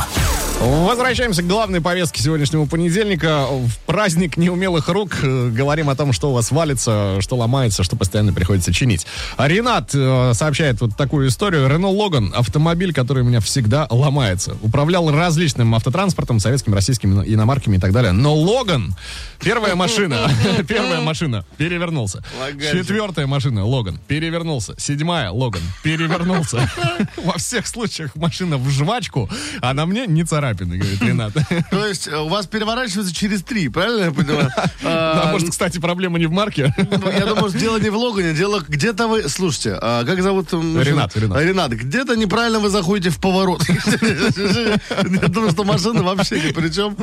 [0.60, 3.46] Возвращаемся к главной повестке сегодняшнего понедельника.
[3.46, 7.94] В праздник неумелых рук э, говорим о том, что у вас валится, что ломается, что
[7.94, 9.06] постоянно приходится чинить.
[9.38, 11.68] Ренат э, сообщает вот такую историю.
[11.68, 14.56] Рено Логан, автомобиль, который у меня всегда ломается.
[14.62, 18.12] Управлял различным автотранспортом, советским, российским, иномарками и так далее.
[18.12, 18.94] Но Логан,
[19.40, 20.30] первая машина,
[20.68, 22.24] первая машина, перевернулся.
[22.72, 24.74] Четвертая машина, Логан, перевернулся.
[24.78, 26.68] Седьмая, Логан, перевернулся.
[27.16, 29.28] Во всех случаях машина в жвачку,
[29.60, 31.32] а на мне не царапины, говорит Ренат.
[31.70, 34.50] То есть э, у вас переворачивается через три, правильно я понимаю?
[34.82, 36.74] Да, А, может, кстати, проблема не в марке.
[36.96, 39.28] Ну, Я думаю, что дело не в Логане, дело где-то вы...
[39.28, 40.52] Слушайте, а как зовут...
[40.52, 41.34] м, Ренат, машину?
[41.34, 41.42] Ренат.
[41.48, 43.62] Ренат, где-то неправильно вы заходите в поворот.
[43.68, 46.96] Я думаю, что машина вообще ни при чем.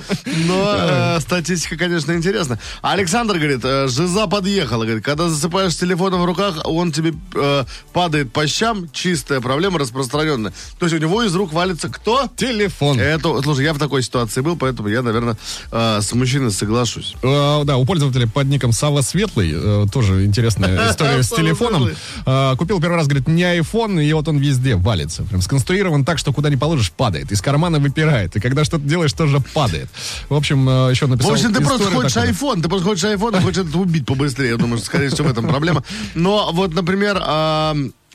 [0.47, 2.59] Но э, статистика, конечно, интересна.
[2.81, 4.83] Александр говорит, э, жиза подъехала.
[4.85, 7.13] Говорит, когда засыпаешь с телефоном в руках, он тебе
[7.93, 8.89] падает по щам.
[8.91, 10.53] Чистая проблема, распространенная.
[10.79, 12.29] То есть у него из рук валится кто?
[12.35, 12.99] Телефон.
[12.99, 15.37] Это, слушай, я в такой ситуации был, поэтому я, наверное,
[15.71, 17.15] э, с мужчиной соглашусь.
[17.23, 21.89] Э, Да, у пользователя под ником Сава Светлый, э, тоже интересная история с телефоном.
[22.25, 25.23] Э, Купил первый раз, говорит, не iPhone, и вот он везде валится.
[25.23, 27.31] Прям сконструирован так, что куда не положишь, падает.
[27.31, 28.35] Из кармана выпирает.
[28.35, 29.89] И когда что-то делаешь, тоже падает.
[30.29, 32.33] В общем, э, еще написал В общем, ты просто хочешь такую.
[32.33, 34.51] iPhone, ты просто хочешь iPhone и хочешь это убить побыстрее.
[34.51, 35.83] Я думаю, что, скорее всего, в этом проблема.
[36.15, 37.21] Но вот, например,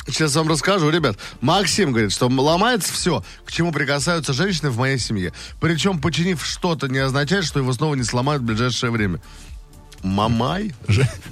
[0.08, 1.16] Сейчас вам расскажу, ребят.
[1.40, 5.32] Максим говорит, что ломается все, к чему прикасаются женщины в моей семье.
[5.60, 9.20] Причем, починив что-то, не означает, что его снова не сломают в ближайшее время.
[10.02, 10.74] Мамай?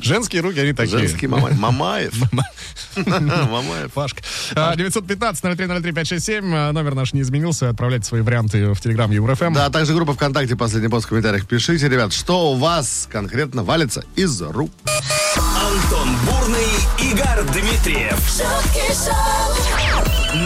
[0.00, 0.98] Женские руки, они такие.
[0.98, 1.54] Женский Мамай.
[1.54, 2.14] Мамаев.
[2.96, 3.92] Мамаев.
[3.94, 4.22] Пашка.
[4.54, 6.52] А, 915-0303-567.
[6.52, 7.68] а, Номер наш не изменился.
[7.68, 9.52] Отправляйте свои варианты в Телеграм ЕвроФМ.
[9.52, 11.46] Да, а также группа ВКонтакте, последний пост в комментариях.
[11.46, 14.72] Пишите, ребят, что у вас конкретно валится из рук.
[15.66, 19.52] Антон Бурный, Игорь Дмитриев шутки шоу,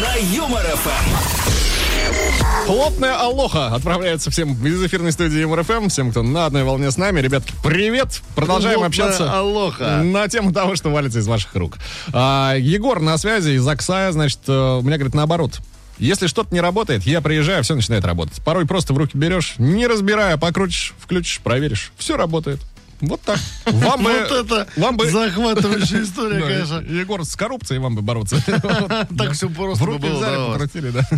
[0.01, 2.67] на Юмор ФМ.
[2.67, 7.21] Плотная алоха отправляется всем из эфирной студии МРФМ, всем, кто на одной волне с нами.
[7.21, 8.23] Ребятки, привет!
[8.35, 10.01] Продолжаем Плотная общаться алоха.
[10.03, 11.77] на тему того, что валится из ваших рук.
[12.15, 15.61] А, Егор на связи из Оксая, значит, э, у меня, говорит, наоборот.
[15.99, 18.43] Если что-то не работает, я приезжаю, все начинает работать.
[18.43, 21.93] Порой просто в руки берешь, не разбирая, покрутишь, включишь, проверишь.
[21.99, 22.61] Все работает.
[23.01, 23.39] Вот так.
[23.67, 24.11] Вам бы...
[24.11, 25.11] Вот это вам бы...
[25.11, 26.83] захватывающая история, конечно.
[26.89, 28.37] Егор, с коррупцией вам бы бороться.
[29.11, 29.33] Да.
[29.33, 30.59] все просто было,
[30.93, 31.09] да.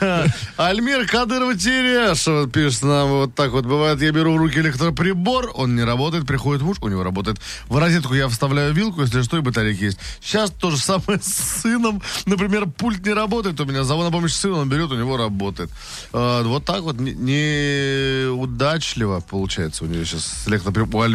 [0.56, 3.64] Альмир Кадырова Терешева пишет нам вот так вот.
[3.64, 7.38] Бывает, я беру в руки электроприбор, он не работает, приходит муж, у него работает.
[7.68, 9.98] В розетку я вставляю вилку, если что, и батарейки есть.
[10.20, 12.02] Сейчас то же самое с сыном.
[12.26, 15.70] Например, пульт не работает у меня, зову на помощь сыну, он берет, у него работает.
[16.12, 20.46] А, вот так вот не- неудачливо получается у нее сейчас с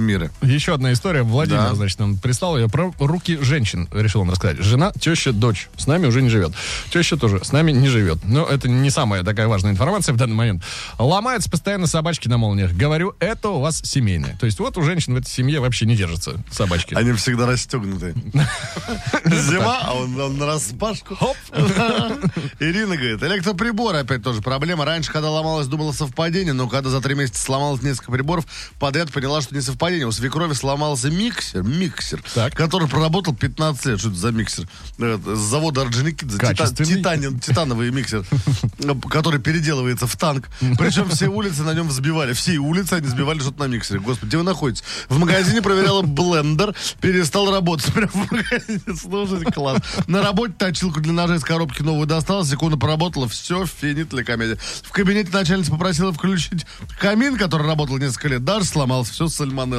[0.01, 0.31] Альмиры.
[0.41, 1.21] Еще одна история.
[1.21, 1.75] Владимир, Да.
[1.75, 4.57] значит, он прислал ее про руки женщин, решил он рассказать.
[4.57, 5.69] Жена, теща, дочь.
[5.77, 6.53] С нами уже не живет.
[6.89, 8.17] Теща тоже с нами не живет.
[8.23, 10.63] Но это не самая такая важная информация в данный момент.
[10.97, 12.73] Ломаются постоянно собачки на молниях.
[12.73, 14.35] Говорю, это у вас семейное.
[14.39, 16.95] То есть вот у женщин в этой семье вообще не держатся собачки.
[16.95, 18.15] Они всегда расстегнуты.
[19.25, 21.15] Зима, а он, он на распашку.
[21.15, 21.37] Хоп.
[22.59, 24.83] Ирина говорит, электроприборы опять тоже проблема.
[24.83, 28.45] Раньше, когда ломалась, думала совпадение, но когда за три месяца сломалось несколько приборов,
[28.79, 29.90] подряд поняла, что не совпадение.
[30.05, 32.55] У свекрови сломался миксер, миксер, Так.
[32.55, 33.99] который проработал 15 лет.
[33.99, 34.67] Что это за миксер?
[34.99, 36.37] Э, С завода Орджоникидзе.
[36.37, 37.01] Тита- Качественный.
[37.01, 38.25] титанин- титановый миксер,
[39.09, 40.49] который переделывается в танк.
[40.77, 42.33] Причем все улицы на нем взбивали.
[42.33, 43.99] Все улицы они сбивали что-то на миксере.
[43.99, 44.83] Господи, где вы находитесь?
[45.09, 47.85] В магазине проверяла блендер, перестал работать.
[47.93, 48.81] Прям в магазине.
[48.99, 49.79] Слушайте, класс.
[50.07, 54.57] На работе точилку для ножей с коробки новую достала, секунду поработала, все, финит для комедии.
[54.83, 56.65] В кабинете начальница попросила включить
[56.99, 59.27] камин, который работал несколько лет, даже сломался, все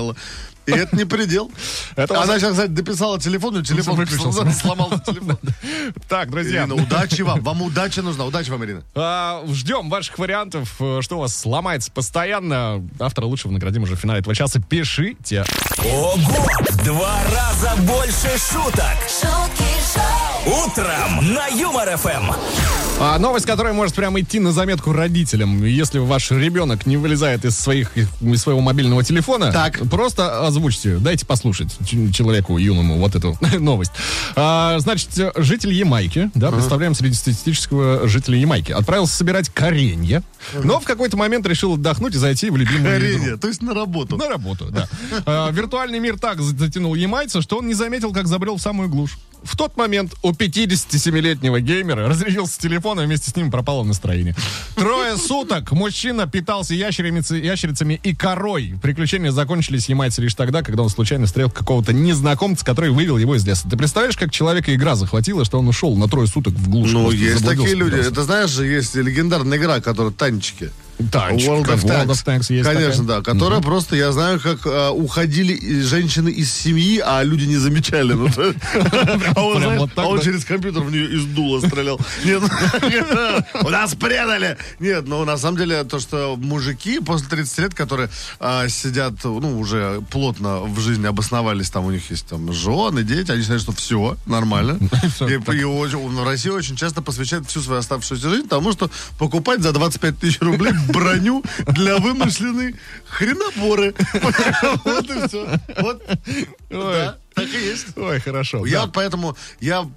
[0.03, 0.17] сальмонелла.
[0.65, 1.51] И это не предел.
[1.97, 4.49] Это Она сейчас, кстати, дописала телефон, и телефон Выключился.
[4.61, 5.37] сломался телефон.
[6.09, 6.63] Так, друзья.
[6.63, 7.41] Ирина, удачи вам.
[7.41, 8.25] Вам удача нужна.
[8.27, 8.83] Удачи вам, Ирина.
[8.95, 12.87] А, ждем ваших вариантов, э, что у вас сломается постоянно.
[13.01, 14.61] Автора лучшего наградим уже в финале этого часа.
[14.61, 15.45] Пишите.
[15.79, 16.17] Ого!
[16.85, 18.97] Два раза больше шуток.
[19.09, 22.33] шутки шоу, Утром на Юмор ФМ.
[23.05, 25.65] А, новость, которая может прямо идти на заметку родителям.
[25.65, 29.81] Если ваш ребенок не вылезает из, своих, из своего мобильного телефона, Так.
[29.91, 31.77] просто озвучьте, дайте послушать
[32.15, 33.91] человеку юному вот эту новость.
[34.37, 40.23] А, значит, житель Ямайки, да, представляем среднестатистического жителя Ямайки, отправился собирать коренья,
[40.63, 43.01] но в какой-то момент решил отдохнуть и зайти в любимую игру.
[43.01, 44.17] Горение, то есть на работу.
[44.17, 44.89] На работу, да.
[45.27, 49.19] А, Виртуальный мир так затянул ямайца, что он не заметил, как забрел в самую глушь.
[49.43, 54.35] В тот момент у 57-летнего геймера разрядился телефон, и вместе с ним пропало настроение.
[54.77, 58.75] Трое суток мужчина питался ящерицами, ящерицами и корой.
[58.83, 63.47] Приключения закончились, ямайцы, лишь тогда, когда он случайно встретил какого-то незнакомца, который вывел его из
[63.47, 63.69] леса.
[63.69, 66.93] Ты представляешь, как человека игра захватила, что он ушел на трое суток в глушь?
[66.93, 67.97] Ну, есть такие люди.
[67.97, 70.71] Это знаешь же, есть легендарная игра, которая танчики.
[71.11, 73.23] Танчик, World of World of Tanks есть Конечно, такая.
[73.25, 73.33] да.
[73.33, 78.13] Которая просто, я знаю, как э, уходили женщины из семьи, а люди не замечали.
[78.13, 78.29] Ну,
[79.35, 80.19] А он, а да?
[80.23, 82.01] через компьютер в нее из дула стрелял.
[82.25, 82.43] Нет,
[83.63, 84.57] ну, нас предали.
[84.79, 88.11] Нет, ну, на самом деле, то, что мужики после 30 лет, которые
[88.41, 93.31] а, сидят, ну, уже плотно в жизни обосновались, там у них есть там жены, дети,
[93.31, 94.79] они считают, что все, нормально.
[95.21, 100.19] И, в России очень часто посвящает всю свою оставшуюся жизнь тому, что покупать за 25
[100.19, 102.75] тысяч рублей броню для вымышленной
[103.07, 103.95] хреноборы.
[104.85, 105.47] Вот и все.
[105.79, 106.03] Вот.
[106.71, 107.97] Да, так и есть.
[107.97, 108.67] Ой, хорошо.
[108.67, 108.81] Я да.
[108.83, 109.89] вот поэтому, я,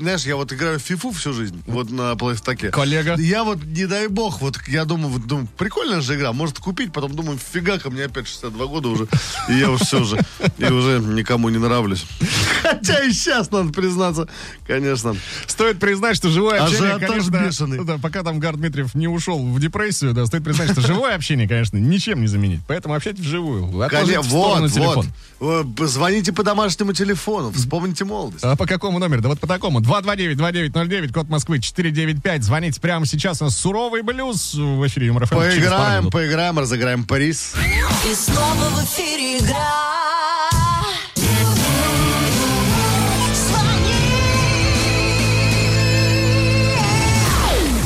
[0.00, 2.70] знаешь, я вот играю в фифу всю жизнь, вот на плейстаке.
[2.70, 3.16] Коллега.
[3.18, 6.92] Я вот, не дай бог, вот я думаю, вот, думаю, прикольная же игра, может купить,
[6.92, 9.06] потом думаю, фига ко мне опять 62 года уже,
[9.48, 10.18] и я уж все уже,
[10.58, 12.04] и уже никому не нравлюсь.
[12.62, 14.28] Хотя и сейчас, надо признаться,
[14.66, 15.14] конечно.
[15.46, 17.84] Стоит признать, что живое общение, конечно, бешеный.
[17.84, 21.48] да, пока там Гард Дмитриев не ушел в депрессию, да, стоит признать, что живое общение,
[21.48, 22.60] конечно, ничем не заменить.
[22.66, 23.66] Поэтому общайтесь вживую.
[23.82, 25.06] Отложите Коне- в сторону Вот,
[25.38, 25.66] вот.
[25.80, 28.44] Э, Звоните по домашнему телефону, вспомните молодость.
[28.44, 29.22] А по какому номеру?
[29.22, 29.80] Да вот по такому.
[29.80, 32.42] 229-2909, код Москвы 495.
[32.42, 33.40] Звоните прямо сейчас.
[33.40, 37.54] У нас суровый блюз в эфире Юмор Поиграем, поиграем, разыграем приз.
[38.10, 40.21] И снова в эфире игра.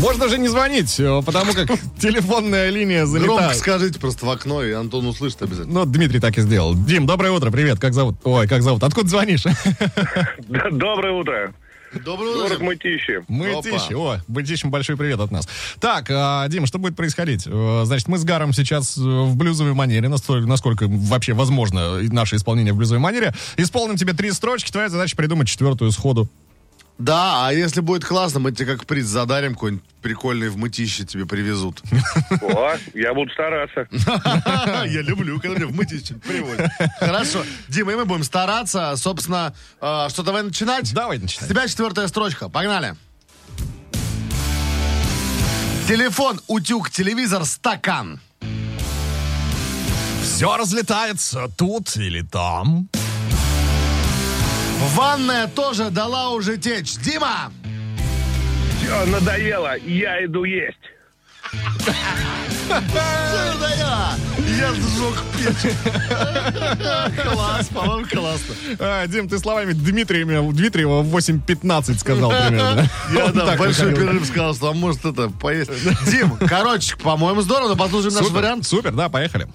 [0.07, 3.27] Можно же не звонить, э, потому как телефонная линия занята.
[3.27, 5.81] Громко скажите просто в окно, и Антон услышит обязательно.
[5.81, 6.77] Ну, Дмитрий так и сделал.
[6.77, 8.15] Дим, доброе утро, привет, как зовут?
[8.23, 8.85] Ой, как зовут?
[8.85, 9.43] Откуда звонишь?
[10.71, 11.53] Доброе утро.
[12.05, 13.25] Доброе Город Мытищи.
[13.27, 13.95] Мытищи.
[13.95, 15.49] О, Мытищам большой привет от нас.
[15.81, 17.45] Так, а, Дим, что будет происходить?
[17.47, 22.37] Э, Значит, мы с Гаром сейчас э, в блюзовой манере, настолько, насколько вообще возможно наше
[22.37, 26.29] исполнение в блюзовой манере, исполним тебе три строчки, твоя задача придумать четвертую сходу.
[26.99, 31.27] Да, а если будет классно, мы тебе как приз задарим какой-нибудь прикольный в мытище тебе
[31.27, 31.83] привезут.
[32.41, 33.87] О, я буду стараться.
[34.87, 36.71] Я люблю, когда меня в мытище привозят.
[36.99, 37.45] Хорошо.
[37.69, 38.95] Дима, и мы будем стараться.
[38.97, 40.93] Собственно, э, что, давай начинать?
[40.95, 41.51] Давай С начинай.
[41.51, 42.49] тебя четвертая строчка.
[42.49, 42.95] Погнали.
[45.87, 48.21] Телефон, утюг, телевизор, стакан.
[50.23, 52.89] Все разлетается тут или там.
[54.95, 56.97] Ванная тоже дала уже течь.
[56.99, 57.53] Дима!
[58.79, 60.77] Все, надоело, я иду есть.
[62.69, 64.15] Да я!
[64.59, 65.73] Я сжег печь.
[67.23, 68.55] Класс, по-моему, классно.
[68.79, 72.89] А, Дим, ты словами Дмитриева, Дмитриева в 8.15 сказал примерно.
[73.13, 75.71] Я, да, большой перерыв сказал, что а может это поесть.
[76.11, 78.67] Дим, короче, по-моему, здорово, но послушаем наш вариант.
[78.67, 79.47] Супер, да, поехали.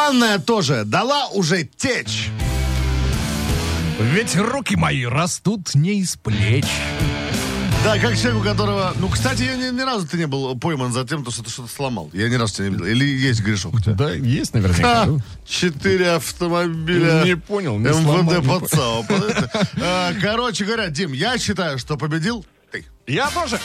[0.00, 2.30] Ванная тоже дала уже течь.
[4.00, 6.64] Ведь руки мои растут не из плеч.
[7.84, 8.94] Да, как человек, у которого...
[8.96, 11.68] Ну, кстати, я ни, ни разу ты не был пойман за тем, что ты что-то
[11.68, 12.08] сломал.
[12.14, 12.86] Я ни разу тебя не видел.
[12.86, 13.92] Или есть грешок у тебя?
[13.92, 15.04] Да, есть наверняка.
[15.04, 17.22] Ха, Четыре автомобиля.
[17.26, 18.70] Не понял, не сломал, МВД.
[19.06, 19.50] Понимаете?
[19.82, 22.86] А, Короче говоря, Дим, я считаю, что победил ты.
[23.06, 23.60] Я тоже.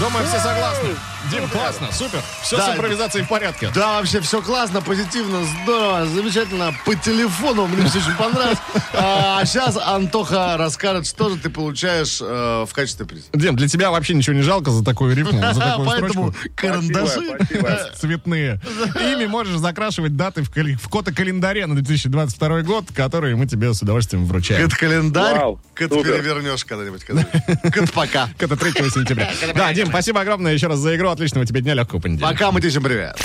[0.00, 0.88] Думаю, все согласны.
[1.30, 2.20] Дим, классно, супер.
[2.42, 2.66] Все Да.
[2.66, 3.70] с импровизацией в порядке.
[3.74, 6.74] Да, вообще все классно, позитивно, здорово, замечательно.
[6.84, 8.58] По телефону мне все очень понравилось.
[8.92, 13.24] А сейчас Антоха расскажет, что же ты получаешь э, в качестве приза.
[13.32, 16.50] Дим, для тебя вообще ничего не жалко за такую рифму, за такую Поэтому строчку.
[16.56, 17.06] карандаши.
[17.12, 17.90] Спасибо, спасибо.
[17.98, 18.60] Цветные.
[19.00, 23.80] Ими можешь закрашивать даты в, кали- в календаре на 2022 год, которые мы тебе с
[23.80, 24.68] удовольствием вручаем.
[24.68, 27.04] Кот календарь, Вау, кот перевернешь когда-нибудь.
[27.06, 28.28] Кот пока.
[28.38, 29.30] Это 3 сентября.
[29.54, 31.10] Да, Дим, спасибо огромное еще раз за игру.
[31.10, 32.32] Отличного тебе дня, легкого понедельника.
[32.32, 33.16] Пока, мы тебе привет.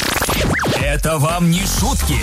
[0.81, 2.17] Это вам не шутки.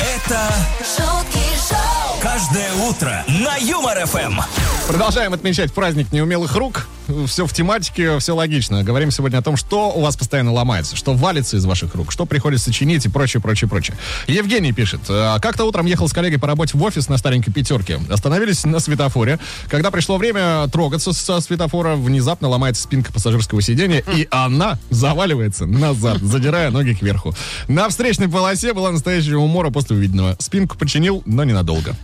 [0.00, 4.40] Это шутки шоу, каждое утро на Юмор ФМ.
[4.88, 6.88] Продолжаем отмечать праздник неумелых рук.
[7.26, 8.82] Все в тематике, все логично.
[8.82, 12.24] Говорим сегодня о том, что у вас постоянно ломается, что валится из ваших рук, что
[12.24, 13.96] приходится чинить и прочее, прочее, прочее.
[14.26, 15.00] Евгений пишет.
[15.08, 18.00] «А, Как-то утром ехал с коллегой по работе в офис на старенькой пятерке.
[18.10, 19.38] Остановились на светофоре.
[19.68, 26.18] Когда пришло время трогаться со светофора, внезапно ломается спинка пассажирского сидения, и она заваливается назад,
[26.22, 27.34] задирая ноги кверху.
[27.68, 30.36] На встречной полосе была настоящая умора после увиденного.
[30.38, 31.94] Спинку починил, но ненадолго.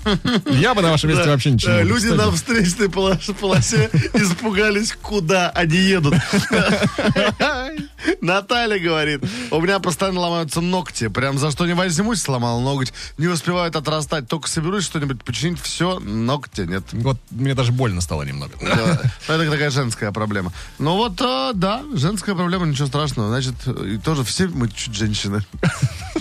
[0.50, 5.50] Я бы на вашем месте вообще ничего не Люди на встречной полос- полосе испугались, куда
[5.50, 6.14] они едут.
[8.20, 11.08] Наталья говорит, у меня постоянно ломаются ногти.
[11.08, 12.92] Прям за что не возьмусь, сломал ноготь.
[13.18, 14.28] Не успевают отрастать.
[14.28, 16.84] Только соберусь что-нибудь починить, все, ногти нет.
[16.92, 18.52] Вот мне даже больно стало немного.
[18.60, 19.00] Да.
[19.28, 20.52] Это такая женская проблема.
[20.78, 23.28] Ну вот, а, да, женская проблема, ничего страшного.
[23.28, 25.44] Значит, и тоже все мы чуть женщины.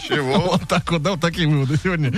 [0.07, 0.39] Чего?
[0.39, 2.13] Вот так вот, да, вот такие выводы сегодня.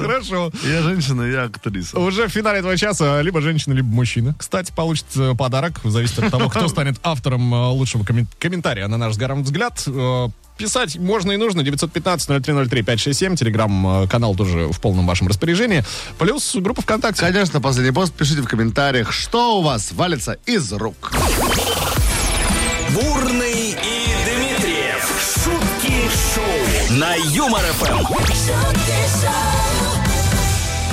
[0.00, 0.50] Хорошо.
[0.64, 1.98] Я женщина, я актриса.
[1.98, 4.34] Уже в финале этого часа либо женщина, либо мужчина.
[4.38, 5.06] Кстати, получит
[5.38, 5.80] подарок.
[5.96, 9.82] Зависит от того, кто станет автором э, лучшего коммен- комментария на наш с Гаром взгляд.
[9.86, 10.28] Э,
[10.58, 11.60] Писать можно и нужно.
[11.60, 13.36] 915-0303-567.
[13.36, 15.84] Телеграм-канал тоже в полном вашем распоряжении.
[16.18, 17.20] Плюс группа ВКонтакте.
[17.20, 18.14] Конечно, последний пост.
[18.14, 21.12] Пишите в комментариях, что у вас валится из рук.
[22.90, 25.34] Бурный и Дмитриев.
[25.44, 25.92] Шутки
[26.34, 26.96] шоу.
[26.98, 27.98] На Юмор ФМ.
[28.06, 29.65] шутки шоу,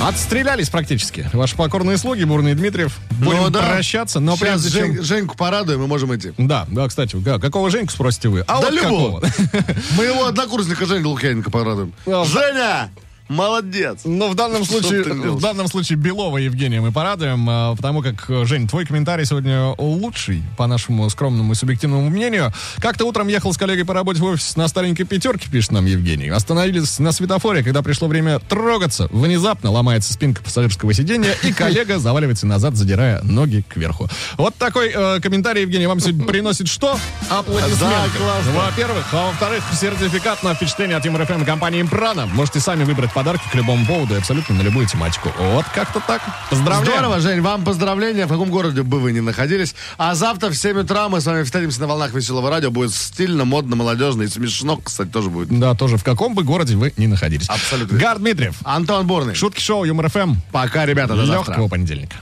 [0.04, 1.30] Отстрелялись практически.
[1.32, 2.98] Ваши покорные слуги, Бурный Дмитриев.
[3.12, 3.62] Будем Ну да.
[3.62, 4.92] прощаться, но Сейчас прежде чем...
[4.96, 6.34] Жень- Женьку порадуем, мы можем идти.
[6.38, 8.42] Да, да, кстати, да, какого Женьку спросите вы?
[8.42, 9.22] А Да вот любого.
[9.22, 9.66] какого?
[9.98, 11.94] Моего однокурсника Женю Лукьяненко порадуем.
[12.06, 12.90] Женя!
[13.34, 14.02] Молодец!
[14.06, 18.68] Ну, в данном случае, в данном случае Белова Евгения мы порадуем, а, потому как, Жень,
[18.68, 22.54] твой комментарий сегодня лучший, по нашему скромному и субъективному мнению.
[22.78, 26.30] Как-то утром ехал с коллегой по работе в офис на старенькой пятерке, пишет нам Евгений.
[26.30, 29.08] Остановились на светофоре, когда пришло время трогаться.
[29.12, 34.10] Внезапно ломается спинка пассажирского сиденья, и коллега заваливается назад, задирая ноги кверху.
[34.38, 37.00] Вот такой э, комментарий, Евгений, вам сегодня приносит что?
[37.30, 37.80] Аплодисменты.
[37.80, 38.52] Да, классно.
[38.52, 42.28] Во-первых, а во-вторых, сертификат на впечатление от Юмор ФМ компании Импрана.
[42.28, 45.32] Можете сами выбрать подарки к любому поводу и абсолютно на любую тематику.
[45.38, 46.22] Вот как-то так.
[46.50, 46.86] Поздравляем.
[46.86, 49.76] Здорово, Жень, вам поздравления, в каком городе бы вы ни находились.
[49.98, 52.70] А завтра в 7 утра мы с вами встретимся на волнах веселого радио.
[52.70, 55.58] Будет стильно, модно, молодежно и смешно, кстати, тоже будет.
[55.58, 57.48] Да, тоже в каком бы городе вы ни находились.
[57.48, 57.98] Абсолютно.
[57.98, 58.56] Гар Дмитриев.
[58.66, 59.36] Антон Бурный.
[59.36, 60.36] Шутки шоу Юмор ФМ.
[60.52, 61.52] Пока, ребята, до завтра.
[61.52, 62.18] Легкого понедельника.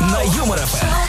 [0.00, 1.03] На Юмор ФМ.